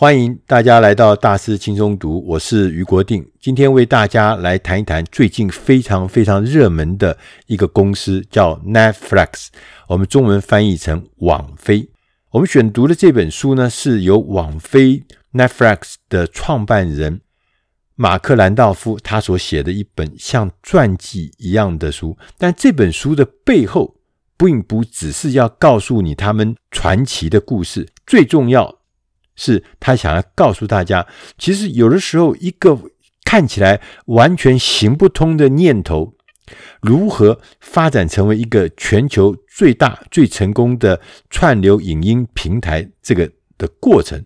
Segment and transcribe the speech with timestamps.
[0.00, 3.30] 欢迎大家来到大师轻松读，我是余国定。
[3.38, 9.48] 今天为大家来谈一谈最近非常非常热门的一个公司，叫 Netflix，
[9.88, 11.90] 我们中文翻译成网飞。
[12.30, 17.20] 我们选读的这本书呢，是由网飞 Netflix 的创办人
[17.94, 22.16] 马克兰道夫他所写的一本像传记一样的书。
[22.38, 23.96] 但这本书的背后，
[24.38, 28.79] 并不只是要告诉你他们传奇的故事，最重要。
[29.42, 31.06] 是他想要告诉大家，
[31.38, 32.78] 其实有的时候，一个
[33.24, 36.12] 看起来完全行不通的念头，
[36.82, 44.22] 如何发展成为一个全球最大、最成功的串流影音平台，这个的过程。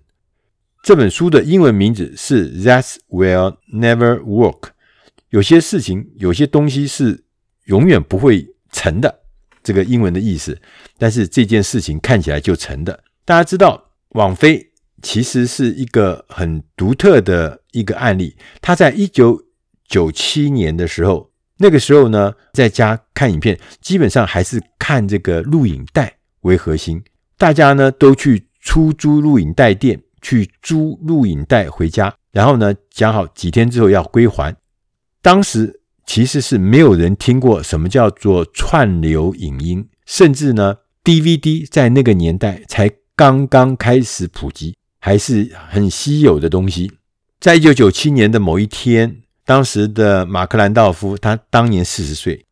[0.83, 4.61] 这本书的英文名字是《"That's Will Never Work》。
[5.31, 7.23] 有些事情，有些东西是
[7.67, 9.21] 永远不会成的，
[9.63, 10.61] 这个英文的意思。
[10.99, 13.05] 但是这件事情看起来就成的。
[13.25, 14.74] 大家知道，网飞。
[15.05, 18.35] 其实是一个很独特的一个案例。
[18.63, 19.41] 他在一九
[19.87, 27.05] 九七年的时候，那个时候呢，在家看影片，基本上还是看这个录影带为核心。
[27.37, 34.57] 大家呢都去出租录影带店，去租录影带回家，然后呢讲好几天之后要归还。
[35.21, 44.75] 当时其实是没有人听过什么叫做串流影音，甚至呢 DVD 在那个年代才刚刚开始普及。
[45.05, 46.91] 还是很稀有的东西。
[47.39, 52.47] 在一九九七年的某一天，当时的马克兰道夫，他当年四十岁，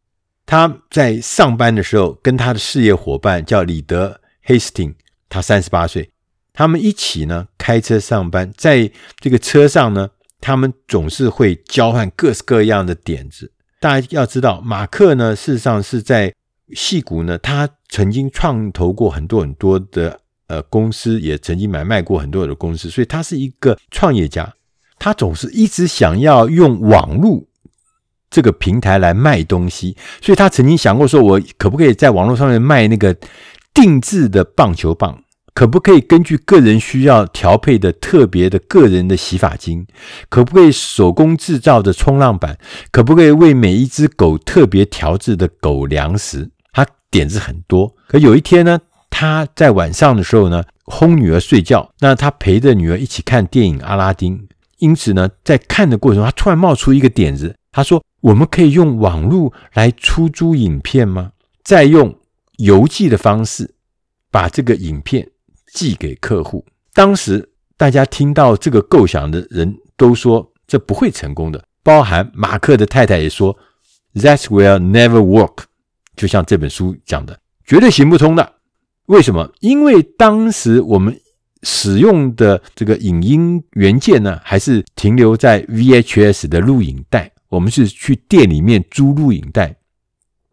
[0.45, 4.09] 他在上班的时候，跟他的事业伙伴叫李德·
[4.43, 4.95] 黑斯汀，
[5.31, 6.11] 他三十八岁，
[6.53, 13.51] 他们一起呢开车上班，在这个车上呢，他们总是会交换各式各样的点子。
[13.81, 16.35] 大家要知道，马克呢，事实上是在
[16.75, 20.21] 戏谷呢，他曾经创投过很多很多的。
[20.53, 24.53] 呃，公司也曾经买卖过很多的公司，所以他是一个创业家。
[24.99, 27.43] 他总是一直想要用网络
[28.31, 33.17] 这个平台来卖东西，所以他曾经想过说，我可不可以在网络上面卖那个
[33.73, 35.23] 定制的棒球棒？
[35.55, 39.87] 可不可以根据个人需要调配的特别的个人的洗发精？
[40.29, 42.59] 可不可以手工制造的冲浪板？
[42.91, 46.51] 可不可以为每一只狗特别调制的狗粮食？
[46.73, 47.95] 他点子很多。
[48.07, 48.79] 可有一天呢，
[49.23, 51.89] 他在晚上的时候呢，哄女儿睡觉。
[52.01, 54.37] 那他陪着女儿一起看电影《阿拉丁》。
[54.79, 57.55] 因此呢，在看的过程中，他突然冒出一个点子。
[57.71, 61.31] 他说：“我们可以用网络来出租影片吗？
[61.63, 62.13] 再用
[62.57, 63.73] 邮寄的方式
[64.29, 65.31] 把这个影片
[65.73, 73.57] 寄给客户。”当时大家听到这个构想的人都说这不会成功的，包含马克的太太也说
[74.15, 75.67] ：“That will never work。”
[76.17, 78.55] 就像这本书讲的，绝对行不通的。
[79.13, 79.53] 为什么？
[79.61, 81.15] 因为当时我们
[81.65, 87.31] 使用的这个影音元件呢，还是停留在 VHS 的录影带。
[87.51, 89.77] 我们是去店里面租录影带。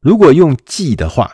[0.01, 1.31] 如果用寄的话，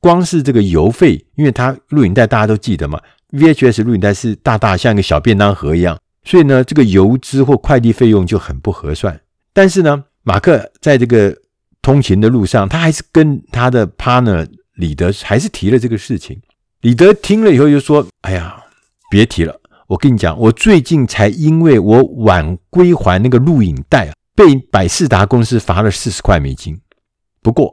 [0.00, 2.98] 光是这个邮费，因为它录影带大家都记得嘛
[3.32, 9.20] ，VHS 录影带是大大像一个小便当盒一样，所以呢，这个邮资或快递费用就很不合算。
[9.52, 11.36] 但是呢，马克在这个
[11.82, 16.40] 通勤的路上，他还是跟他的 partner 李德还是提了这个事情。
[16.82, 18.60] 李德听了以后就说：“哎呀，
[19.08, 19.60] 别提了！
[19.86, 26.80] 我跟你讲，我最近才因为我晚归还那个录影带啊，被百视达公司罚了四十块美金。
[27.40, 27.72] 不过，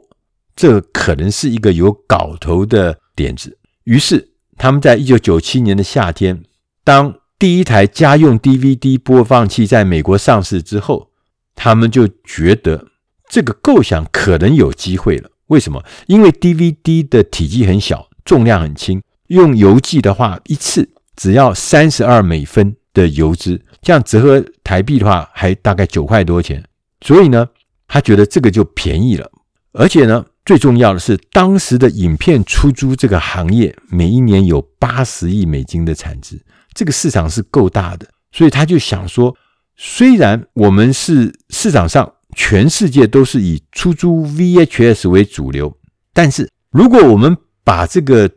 [0.54, 3.58] 这可能是一个有搞头的点子。
[3.82, 6.44] 于是，他们在一九九七年的夏天，
[6.84, 11.10] 当第一台家用 DVD 播放器在美国上市之后，
[11.56, 12.86] 他们就觉得
[13.28, 15.32] 这个构想可能有机会了。
[15.48, 15.84] 为什么？
[16.06, 26.64] 因为 DVD 的体积很小。”重量很轻，用邮寄的话，一次只要三十二美分的邮资，这样折合台币的话，还大概九块多钱。
[27.00, 27.44] 所以呢，
[27.88, 29.28] 他觉得这个就便宜了。
[29.72, 36.40] 而且呢，最重要的是，当时的影片出租这个行业，每一年有八十亿美金的产值，
[36.72, 38.06] 这个市场是够大的。
[38.30, 39.36] 所以他就想说，
[39.76, 45.76] 虽然我们是市场上全世界都是以出租 VHS 为主流，
[46.12, 48.30] 但是如果我们把这个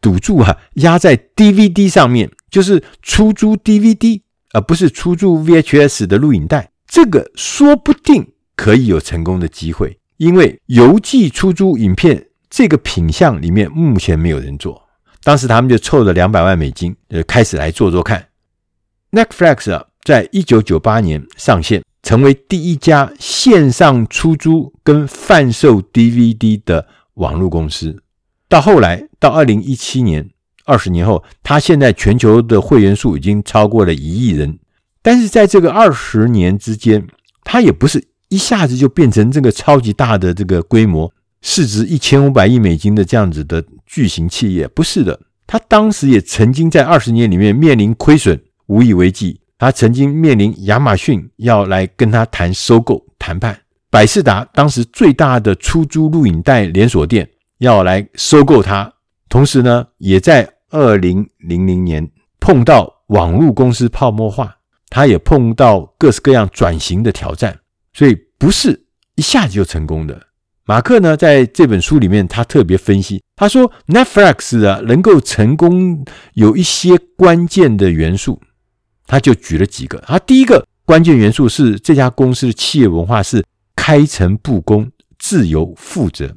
[0.00, 4.22] 赌注啊压在 DVD 上面，就是出租 DVD，
[4.52, 6.70] 而不是出租 VHS 的录影带。
[6.86, 14.88] 这个说不定可以有成功的机会，因为邮寄出租影片这个品项里面目前没有人做。
[15.22, 18.26] 当时他们就凑了两百万美金，呃，开始来做做看。
[19.12, 28.02] Netflix 啊，在一九九八年上线，成为第一家线上出租跟贩售 DVD 的网络公司。
[28.50, 30.28] 到后来，到二零一七年，
[30.64, 34.58] 二十年后，它现在全球的会员数已经超过了一亿人。
[35.00, 37.06] 但是在这个二十年之间，
[37.44, 45.20] 它也不是一下子就变成这个超级大的这个规模，市值一千五百亿美金的这样子的巨型企业，不是的。
[45.46, 49.40] 它当时也曾经在二十年里面面临亏损，无以为继。
[49.58, 53.60] 他曾经面临亚马逊要来跟他谈收购谈判，
[53.90, 57.28] 百视达当时最大的出租录影带连锁店
[57.60, 58.92] 要来收购它，
[59.28, 62.10] 同时呢，也在二零零零年
[62.40, 64.56] 碰到网络公司泡沫化，
[64.88, 67.60] 他也碰到各式各样转型的挑战，
[67.92, 70.26] 所以不是一下子就成功的。
[70.64, 76.04] 马克呢，在这本书里面，他特别分析，他说 Netflix 啊能够成功
[76.34, 78.40] 有一些关键的元素。
[79.06, 86.32] 他就举了几个，他第一个关键元素是这家公司的企业文化是开诚布公、自由负责。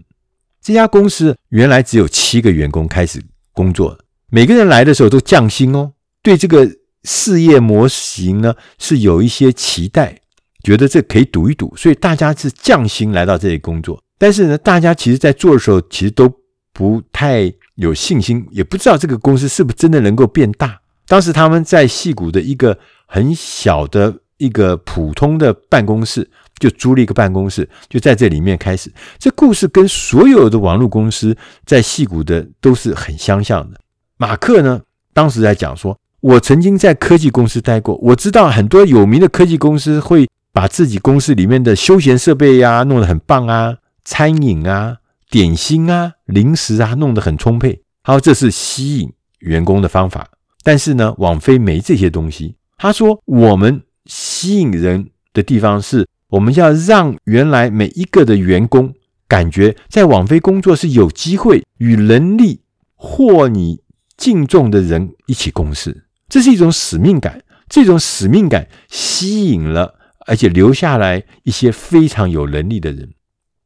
[0.63, 3.21] 这家公司原来只有七个员工开始
[3.51, 3.99] 工作，
[4.29, 6.65] 每个人来的时候都降薪哦，对这个
[7.03, 10.21] 事业模型呢是有一些期待，
[10.63, 14.01] 觉得这可以赌一赌，所以大家是降薪来到这里工作。
[14.17, 16.33] 但是呢，大家其实在做的时候其实都
[16.71, 20.79] 不太有信心，也不知道这个公司是不是真的能够变大。
[21.07, 28.91] 当时他们在矽谷的一个很小的一个普通的办公室，就租了一个办公室，就在这里面开始。
[29.17, 31.35] 这故事跟所有的网络公司
[31.65, 33.79] 在戏谷的都是很相像的。
[34.17, 34.81] 马克呢，
[35.13, 44.97] 当时在讲说，我曾经在科技公司待过，我知道很多有名的科技公司会把自己公司里面的休闲设备呀弄得很棒啊，餐饮啊、
[45.29, 50.29] 点心啊、零食啊弄得很充沛，好，这是吸引员工的方法。
[50.63, 52.55] 但是呢，网飞没这些东西。
[52.77, 58.93] 他说，我们吸引人的地方是，我们要让原来每一个的员工
[59.27, 62.61] 感觉在网飞工作是有机会与能力
[62.95, 63.83] 或你
[64.17, 67.43] 敬重的人一起共事，这是一种使命感。
[67.69, 69.95] 这种使命感吸引了，
[70.27, 73.09] 而且留下来一些非常有能力的人。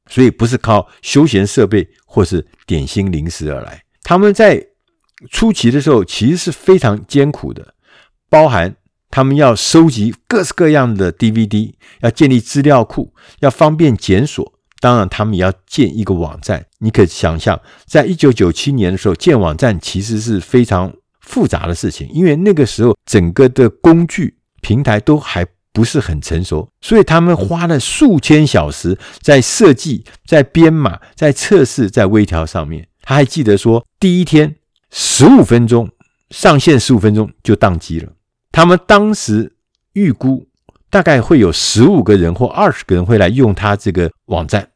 [0.10, 4.68] 所以不是靠休闲设备或是点心零食而来，他们在。
[5.32, 7.74] 初期的时候，其实是非常艰苦的，
[8.30, 8.76] 包含
[9.10, 14.54] 他们要收集各式各样的 DVD，要建立资料库，要方便检索。
[14.80, 16.66] 当然，他们也要建一个网站。
[16.80, 32.88] 你可以想象，在一九九七年的时候，建网站其实是非常复杂的事情，因为那个时候整个的工具平台都还不是很成熟，所以他们花了数千小时在设计、在编码、在测试、在微调上面。
[33.02, 34.56] 他还记得说，第一天。
[34.90, 35.90] 十五分钟
[36.30, 38.14] 上线，十五分钟就宕机了。
[38.58, 39.54] 他们当时
[39.94, 40.48] 预估
[40.90, 44.70] 大概会有十五个人或二十个人会来用他这个网站，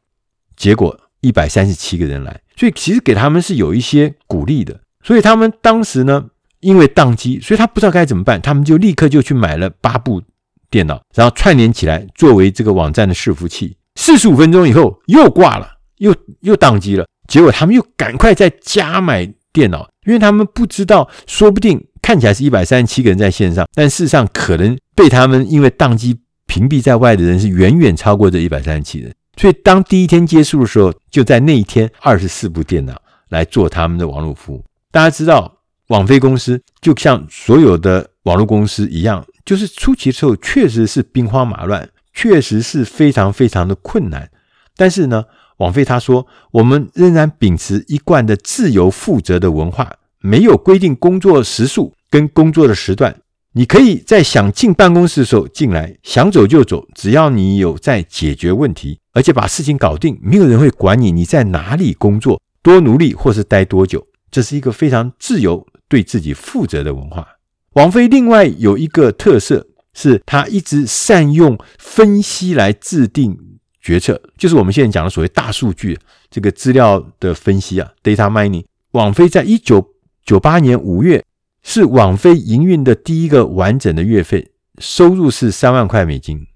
[0.54, 4.78] 结果一百三十七个人来，所以其实给他们是有一些鼓励的。
[5.02, 6.26] 所以他们当时呢，
[6.60, 10.22] 因为宕机，所以他不知道该怎么办，他们就立刻就去买了八部
[10.70, 13.76] 电脑，然后串联起来作为这个网站的伺服器。
[13.96, 19.88] 四十五分钟以后又挂了，又又宕机了，结果他们又赶快再加买电脑。
[20.06, 29.14] 因为他们不知道，说不定看起来是一百三十七个人在线上，但事实上可能被他们因为宕机屏蔽在外的人是远远超过这一百三十七人。
[29.38, 33.00] 所以当第一天结束的时候，就在那一天二十四部电脑
[33.30, 34.62] 来做他们的网络服务。
[34.90, 44.28] 大家知道，网飞公司就像所有的网络公司一样，就是初期的时候确实是兵荒马乱，确实是非常非常的困难。
[44.76, 45.24] 但是呢，
[45.58, 53.22] 网飞他说：“我们仍然秉持一贯的自由负责的文化，没有规定工作时数跟工作的时段。
[53.54, 64.06] 你可以在想进办公室的时候进来，想走就走，只要你有在解决问题，而且把事情搞定，没有人会管你你在哪里工作、多努力或是待多久。
[64.30, 67.26] 这是一个非常自由、对自己负责的文化。”
[67.74, 73.38] 网飞另外有一个特色是，他一直善用分析来制定。
[73.82, 75.98] 决策就是我们现在讲的所谓大数据，
[76.30, 78.64] 这个资料的分析啊，data mining。
[78.92, 79.84] 网飞在一九
[80.24, 81.24] 九八年五月
[81.62, 86.46] 是网飞营运的第一个完整的月费，收入是三万块美金。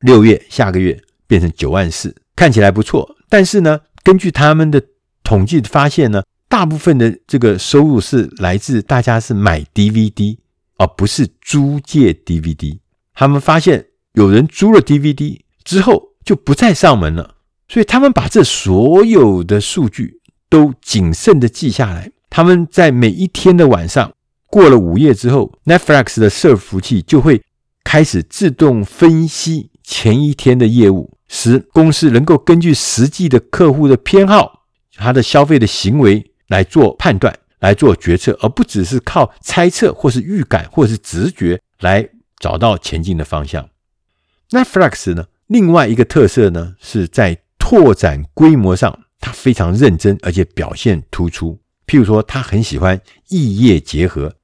[0.00, 3.16] 六月下个月变成九万四，看起来不错。
[3.28, 4.82] 但是呢，根据他们的
[5.22, 10.38] 统计发现呢，大部分的这个收入是来自大家是买 DVD，
[10.76, 12.78] 而不是租借 DVD。
[13.14, 16.14] 他们发现有人租了 DVD 之后。
[16.26, 17.36] 就不再上门了，
[17.68, 22.10] 所以他们把这所有的数据都谨慎的记下来。
[22.28, 24.12] 他们在每一天的晚上
[24.56, 27.42] 过了午夜之后，Netflix 的伺服器就会
[27.84, 34.62] 开始自动分析前一天的业务，使公司能够根据实际的客户的偏好、
[34.94, 42.08] 他的消费的行为来做判断，来做决策，而不只是靠猜测或是预感或是直觉来
[42.38, 43.68] 找到前进的方向。
[44.48, 51.60] Netflix 呢，另外一个特色呢，是在拓展规模上，它非常认真，而且表现突出。
[51.86, 52.98] 譬如说，他很喜欢
[53.28, 54.34] 异业结合。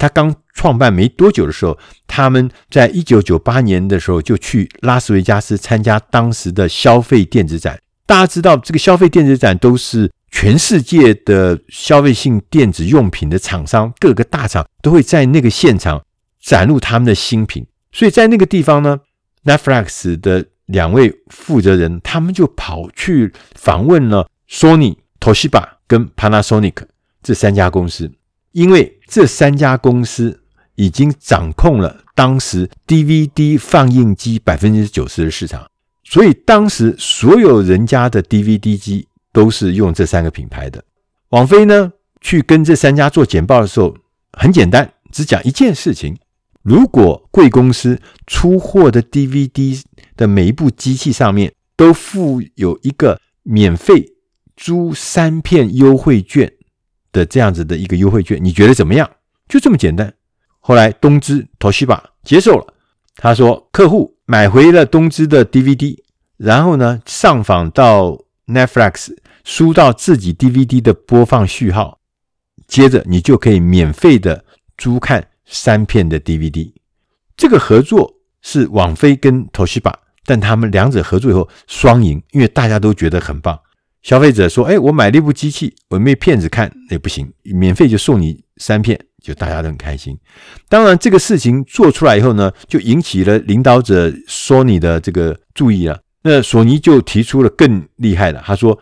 [0.00, 7.78] 他刚创办没多久的时候，他们在一九九八年的时候就去拉斯维加斯参加当时的消费电子展。
[8.06, 16.02] 大家知道，这个消费电子展都是全世界的消费性电子用品的厂商，各个大厂都会在那个现场
[16.40, 17.66] 展露他们的新品。
[17.92, 19.00] 所以在那个地方呢
[19.44, 26.86] ，Netflix 的两位负责人，他们就跑去访问了 Sony、Toshiba 跟 Panasonic
[27.22, 28.10] 这三家公司。
[28.52, 30.40] 因为这三家公司
[30.74, 35.68] 已经掌控了当时 DVD 放映机百分之九十的市场，
[36.04, 40.82] 所以当时所有人家的 DVD 机都是用这三个品牌的。
[41.30, 43.96] 网飞呢，去跟这三家做简报的时候，
[44.32, 46.16] 很简单，只讲一件事情：
[46.62, 49.80] 如果贵公司出货的 DVD
[50.16, 54.14] 的每一部机器上面都附有一个免费
[54.56, 56.52] 租三片优惠券。
[57.12, 59.10] 的这样子的一个优惠券，你觉得怎么样？
[59.48, 60.12] 就这么简单。
[60.60, 62.74] 后来东芝 Toshiba 接受了，
[63.16, 65.96] 他说客户买回了东芝的 DVD，
[66.36, 71.98] 然后呢上访到 Netflix，输到自己 DVD 的播放序号，
[72.66, 74.44] 接着你就可以免费的
[74.76, 76.72] 租看三片的 DVD。
[77.36, 79.94] 这个合作是网飞跟 Toshiba，
[80.26, 83.58] 但他们两者合作以后双赢，因为大家都觉得很棒。
[84.02, 90.18] 消费者说：“哎，我买了一部机器，我没片子看，那不行，免费就送你三片，就大家都很开心。
[90.70, 96.00] 当然，这个事情做出来以后呢，就引起了领导者索尼的这个注意了。
[96.22, 98.78] 那索尼就提出了更厉害的，他说：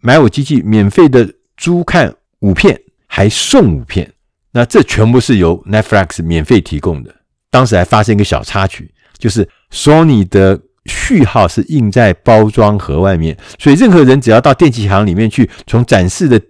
[0.00, 4.10] 买我机器，免费的租看五片，还送五片。
[4.52, 7.14] 那这全部是由 Netflix 免费提供的。
[7.50, 16.40] 当时还发生一个小插曲，就是索尼的。”序号是印在包装盒外面，所以任何人只要到电器行里面去，从展示的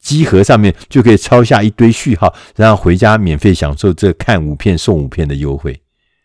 [0.00, 5.80] 机盒上面就可以抄下一堆序号，然后回家免费享受这看五片送五片的优惠。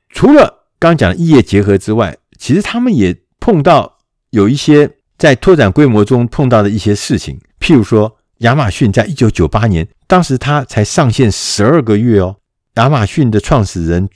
[0.09, 3.99] 除了刚讲的异业结合之外，其实他们也碰到
[4.31, 4.89] 有一些
[5.19, 12.37] 在拓展规模中碰到的一些事情，譬如说亚马逊在一九九八年，当时他才上线十二个月哦，
[12.75, 14.09] 亚马逊的创始人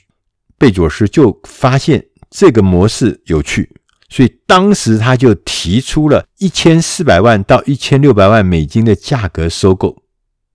[0.58, 2.04] 贝佐斯就发现。
[2.30, 3.70] 这个模式有趣，
[4.08, 10.02] 所以当时他就提出了一千四百万到一千六百万美金的价格收购，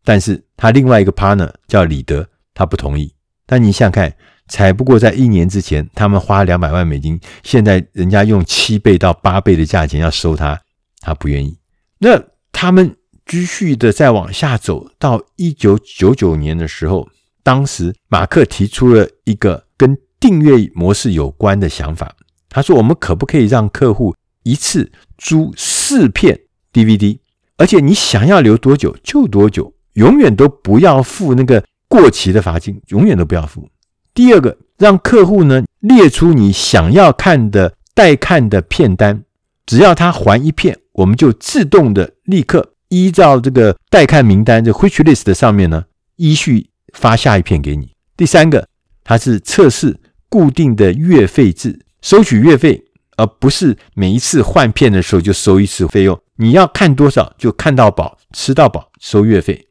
[0.03, 3.13] 但是他另外一个 partner 叫李德，他不同意。
[3.45, 4.15] 但你想想看，
[4.47, 10.59] 才不过在一年之前，他们花两百万美金，现在人家用七倍到八倍的价钱要收他，
[11.01, 11.57] 他不愿意。
[11.99, 17.07] 那他们继续的再往下走，到一九九九年的时候，
[17.43, 22.15] 当时马克提出了一个跟订阅模式有关的想法，
[22.47, 26.39] 他说：“我们可不可以让客户一次租四片
[26.71, 27.17] DVD，
[27.57, 33.67] 而且你想要留多久就多久，永远都不要付那个过期的罚金，永远都不要付。
[34.13, 39.23] 第二个，让客户呢列出你想要看的待看的片单，
[39.65, 45.85] 只要他还一片，我们就自动的立刻依照这个待看名单这 wish list 的上面呢
[46.17, 47.93] 依序发下一片给你。
[48.15, 48.67] 第三个，
[49.03, 49.97] 它是测试。”
[50.31, 52.85] 固定的月费制，收取月费，
[53.17, 56.17] 而不是每一次换片的时候就收一次费用。
[56.37, 59.67] 你要看多少就看到饱，吃到饱，收月费。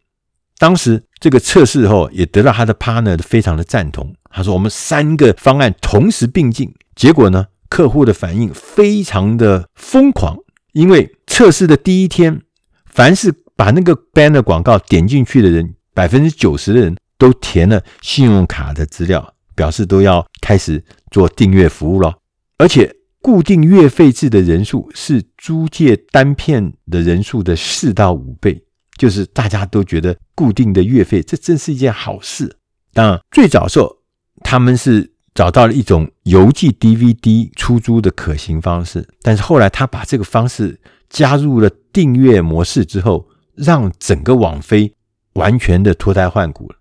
[0.58, 4.14] 当时这个测试后也得到他的 partner 非常的赞同。
[4.30, 10.36] 他说：“我们三个方案同时并进，结果呢，客户的反应非常的疯狂。
[10.74, 12.42] 因为测试的第一天，
[12.84, 22.16] 凡是把那个 banner 广告点进去的人，百分之九十的人都填了信用卡的资料。”表示都要开始做订阅服务了，
[22.56, 22.90] 而且
[23.20, 28.64] 固定月费制的人数是租借单片的人数的四到五倍，
[28.96, 32.56] 就是大家都觉得固定的月费，这真是一件好事。
[32.94, 33.98] 当然，最早时候
[34.42, 44.94] 他们是找到了一种邮寄 DVD 出租的可行方式，但是后来他把这个方式加入了订阅模式之后，让整个网飞
[45.34, 46.76] 完全的脱胎换骨了。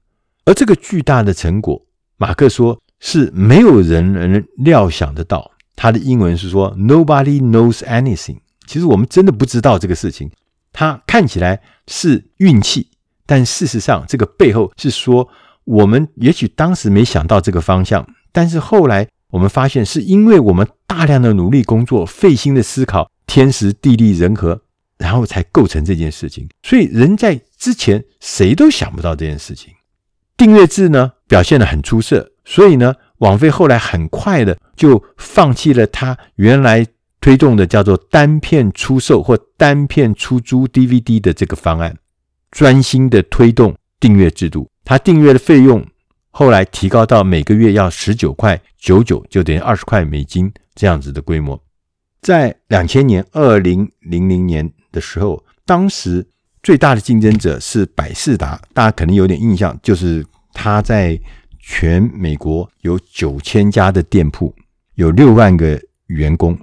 [0.45, 1.85] 而这个巨大的成果。
[2.19, 10.29] 马克说：“是没有人能料想得到。”他的英文是说：“Nobody knows anything。”其实我们真的不知道这个事情。
[10.71, 12.89] 它看起来是运气，
[13.25, 15.27] 但事实上，这个背后是说，
[15.63, 24.61] 我们也许当时没想到这个方向，但是后来我们发现，是因为我们大量的努力工作、费心的思考、天时地利人和，
[24.97, 26.47] 然后才构成这件事情。
[26.61, 29.73] 所以，人在之前谁都想不到这件事情。
[30.39, 36.87] 订阅制呢表现得很出色，所以呢，网飞后来很快的就放弃了他原来
[37.19, 41.97] 推动的叫做单片出售或单片出租 DVD 的这个方案，
[42.51, 44.69] 专心的推动订阅制度。
[44.85, 45.85] 他订阅的费用
[46.31, 51.61] 后来提高到每个月要十九块九九，就等于二十块美金这样子的规模。
[52.21, 56.25] 在两千年二零零零年的时候，当时
[56.61, 61.19] 最大的竞争者是百事达，大家可能有点印象，就是他在
[61.59, 64.53] 全美国有九千家的店铺，
[64.95, 66.57] 有六万个员工，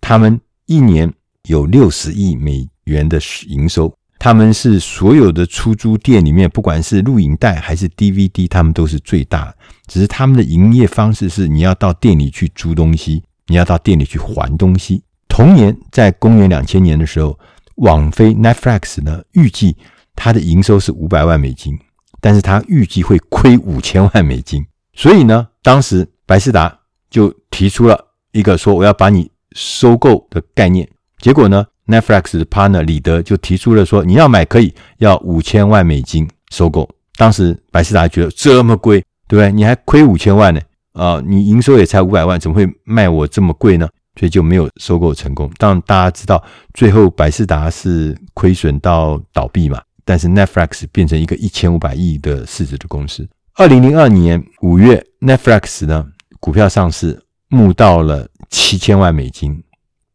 [0.00, 1.12] 他们一年
[1.44, 3.92] 有六十亿美元的营收。
[4.18, 9.54] 他们是所有的出租店里面，不管是录影带还是 DVD，他们都是最大。
[9.86, 15.02] 只是他们的营业方式是，你要到店里去租东西，你要到店里去还东西。
[15.28, 17.38] 同年，在公元两千年的时候，
[17.76, 19.76] 网飞 Netflix 呢，预计
[20.14, 21.78] 它的营收是五百万美金，
[22.20, 24.64] 但是它预计会亏五千万美金。
[24.92, 26.78] 所以呢，当时百事达
[27.10, 30.88] 就提出了一个说我要把你收购的概念。
[31.18, 36.88] 结果呢，Netflix 的 partner 李德就提出了说，你要买可以，要五千万美金收购。
[37.16, 39.52] 当时百事达觉得这么贵，对不对？
[39.52, 40.60] 你还亏五千万呢？
[40.92, 43.88] 啊，你营收也才五百万，怎么会卖我这么贵呢？
[44.18, 45.50] 所以就没有收购成功。
[45.58, 46.42] 当然大家知道，
[46.74, 49.80] 最后百视达是亏损到倒闭嘛。
[50.04, 53.28] 但是 Netflix 变成一个一千五百亿的市值的公司。
[53.54, 56.06] 二零零二年五月，Netflix 呢
[56.38, 59.62] 股票上市，募到了七千万美金。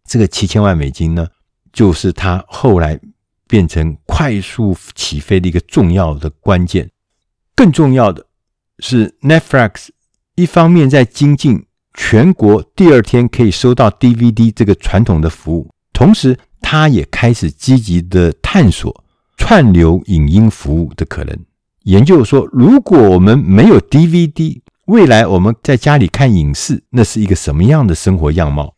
[0.05, 1.27] 这个七千万美金呢，
[1.74, 3.00] 就是它后来
[3.48, 6.89] 变成快速起飞的一个重要的关键。
[7.53, 8.25] 更重要的
[8.79, 9.89] 是，Netflix
[10.36, 11.65] 一方面在精进
[12.03, 19.03] 全国第二天可以收到 DVD 这个传统的服务，同时它也开始积极的探索
[19.38, 21.38] 串流影音服务的可能。
[21.84, 28.75] 研究说，如果我们没有 DVD，未来我们在家里看影视，那是一个什么样的生活样貌？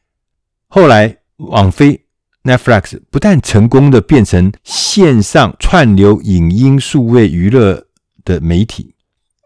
[0.67, 2.03] 后来，网飞
[2.43, 7.87] Netflix 不但成功的变成线上串流影音数位娱乐
[8.25, 8.93] 的媒体，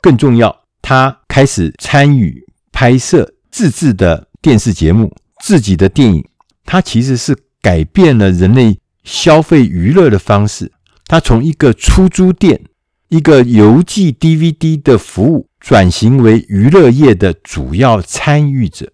[0.01, 6.23] 更重要，他开始参与拍摄自制的电视节目、自己的电影。
[6.63, 10.71] 它其实是改变了人类消费娱乐的方式。
[11.07, 12.61] 它从一个出租店、
[13.07, 18.91] 一个邮寄 DVD 的服务，转型为娱乐业的主要参与者。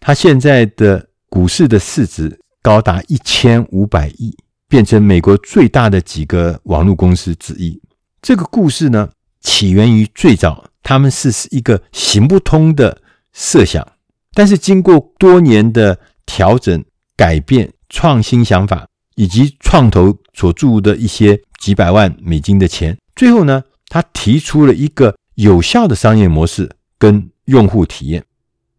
[0.00, 2.38] 他现在的股市的市值。
[2.60, 4.36] 高达一千五百亿，
[4.68, 7.80] 变成美国最大的几个网络公司之一。
[8.20, 9.08] 这个故事呢，
[9.40, 13.00] 起源于最早他们是一个行不通的
[13.38, 13.86] 设想，
[14.34, 15.96] 但是经过多年的
[16.26, 16.84] 调整、
[17.16, 28.24] 改变、创新想法，以及创投所注入的一些几百万美金的钱，最后呢，他提出了一个有效的商业模式跟用户体验。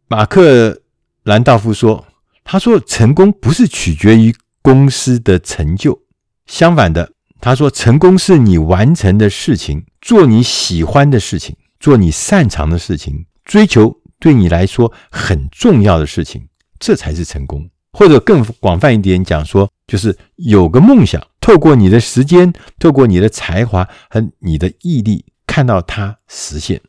[0.10, 0.82] 马克
[1.24, 2.06] 兰道夫说。
[2.52, 6.02] 他说：“成功不是取决于公司的成就，
[6.48, 16.48] 相反的，他说成功是你完成的事情，做你喜欢的事情，做你擅长的事情，追求对你来说很重要的事情，
[16.80, 17.70] 这才是成功。
[17.94, 26.82] 或者更广泛一点讲说，就是有个梦想，透过你的时间，透过你的才华和你的毅力，看到它实现。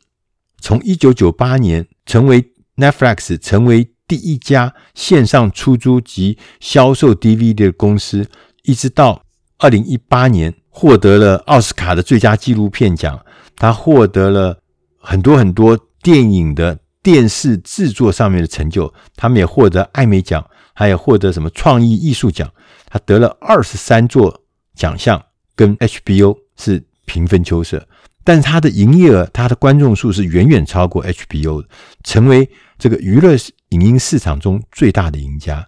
[0.59, 8.27] 从一九九八年成为 Netflix，成为。”第一家线上出租及销售 DVD 的公司，
[8.63, 9.23] 一直到
[9.57, 14.59] 二零一八年获得了奥斯卡的最佳纪录片奖，他获得了
[14.99, 22.51] 很多很多电影的电视制作上面的成就，他们也获得艾美奖，还有获得什么创意艺术奖，
[22.85, 24.43] 他得了二十三座
[24.75, 25.23] 奖项，
[25.55, 27.87] 跟 HBO 是平分秋色。
[28.23, 31.67] 但是他的营业额、他的观众数是远远超过 HBO 的，
[32.03, 33.35] 成为这个娱乐
[33.69, 35.67] 影音市场中最大的赢家。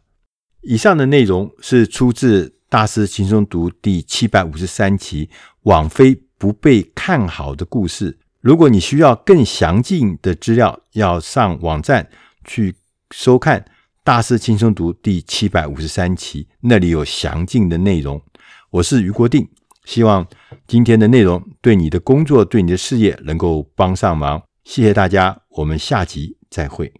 [0.61, 5.29] 以上的内容是出自《大师轻松读》第七百五十三期
[5.63, 8.19] “网飞不被看好的故事”。
[8.43, 12.09] 如果你需要更详尽的资料，要上网站
[12.43, 12.75] 去
[13.11, 13.61] 收看
[14.03, 18.21] 《大师轻松读》第七百五十三期，那里有详尽的内容。
[18.69, 19.47] 我是余国定。
[19.85, 20.27] 希望
[20.67, 24.43] 今天的内容对你的工作、对你的事业能够帮上忙。
[24.65, 26.93] 谢谢大家，我们下集再会。